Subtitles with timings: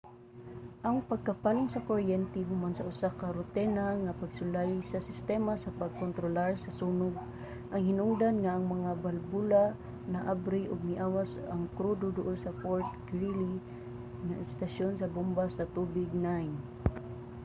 [0.87, 6.51] ang pagkapalong sa kuryente human sa usa ka rutina nga pagsulay sa sistema sa pagkontrolar
[6.59, 7.13] sa sunog
[7.73, 9.63] ang hinungdan nga ang mga balbula
[10.13, 13.55] naabri ug miawas ang krudo duol sa fort greely
[14.27, 16.53] nga estasyon sa bomba sa tubig 9